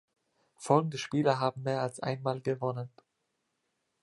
[0.57, 2.89] Folgende Spieler haben mehr als einmal gewonnen.